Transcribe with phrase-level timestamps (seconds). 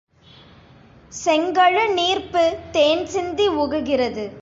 [1.13, 2.57] செங்கழு நீர்ப்பு
[2.71, 4.31] தேன்சிந்தி உகுகிறது.